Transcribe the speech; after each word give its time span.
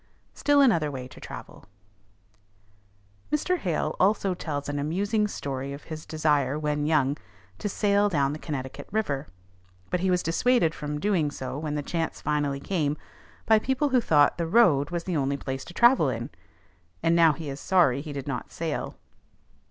STILL 0.33 0.61
ANOTHER 0.61 0.89
WAY 0.89 1.07
TO 1.07 1.19
TRAVEL. 1.19 1.63
Mr. 3.31 3.59
Hale 3.59 3.95
also 3.99 4.33
tells 4.33 4.67
an 4.67 4.79
amusing 4.79 5.27
story 5.27 5.73
of 5.73 5.83
his 5.83 6.07
desire 6.07 6.57
when 6.57 6.87
young 6.87 7.17
to 7.59 7.69
sail 7.69 8.09
down 8.09 8.33
the 8.33 8.39
Connecticut 8.39 8.87
River; 8.91 9.27
but 9.91 9.99
he 9.99 10.09
was 10.09 10.23
dissuaded 10.23 10.73
from 10.73 10.99
doing 10.99 11.29
so 11.29 11.55
when 11.59 11.75
the 11.75 11.83
chance 11.83 12.19
finally 12.19 12.59
came, 12.59 12.97
by 13.45 13.59
people 13.59 13.89
who 13.89 14.01
thought 14.01 14.39
the 14.39 14.47
road 14.47 14.89
was 14.89 15.03
the 15.03 15.15
only 15.15 15.37
place 15.37 15.63
to 15.65 15.73
travel 15.75 16.09
in. 16.09 16.31
And 17.03 17.15
now 17.15 17.33
he 17.33 17.47
is 17.47 17.59
sorry 17.59 18.01
he 18.01 18.11
did 18.11 18.25
not 18.25 18.51
sail. 18.51 18.97